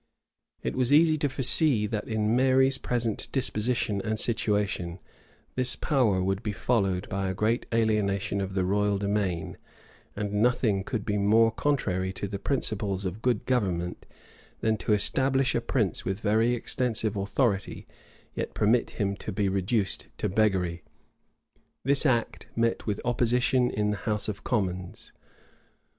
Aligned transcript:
It 0.63 0.75
was 0.75 0.91
easy 0.91 1.15
to 1.19 1.29
foresee 1.29 1.85
that, 1.85 2.07
in 2.07 2.35
Mary's 2.35 2.79
present 2.79 3.31
disposition 3.31 4.01
and 4.01 4.19
situation, 4.19 4.97
this 5.53 5.75
power 5.75 6.23
would 6.23 6.41
be 6.41 6.51
followed 6.53 7.07
by 7.07 7.29
a 7.29 7.35
great 7.35 7.67
alienation 7.71 8.41
of 8.41 8.55
the 8.55 8.65
royal 8.65 8.97
demesnes; 8.97 9.57
and 10.15 10.33
nothing 10.33 10.83
could 10.83 11.05
be 11.05 11.17
more 11.19 11.51
contrary 11.51 12.11
to 12.13 12.27
the 12.27 12.39
principles 12.39 13.05
of 13.05 13.21
good 13.21 13.45
government, 13.45 14.07
than 14.61 14.75
to 14.77 14.93
establish 14.93 15.53
a 15.53 15.61
prince 15.61 16.03
with 16.03 16.19
very 16.19 16.55
extensive 16.55 17.15
authority, 17.15 17.85
yet 18.33 18.55
permit 18.55 18.89
him 18.99 19.15
to 19.17 19.31
be 19.31 19.47
reduced 19.47 20.07
to 20.17 20.27
beggary. 20.27 20.81
This 21.83 22.07
act 22.07 22.47
met 22.55 22.87
with 22.87 22.99
opposition 23.05 23.69
in 23.69 23.91
the 23.91 23.97
house 23.97 24.27
of 24.27 24.43
commons. 24.43 25.11